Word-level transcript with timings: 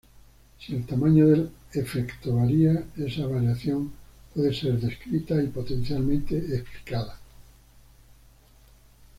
Si 0.59 0.73
el 0.73 0.83
tamaño 0.87 1.27
del 1.27 1.51
efecto 1.73 2.35
varía, 2.35 2.85
esa 2.97 3.27
variación 3.27 3.91
puede 4.33 4.51
ser 4.51 4.79
descrita 4.79 5.39
y, 5.39 5.45
potencialmente 5.45 6.37
explicada. 6.55 7.19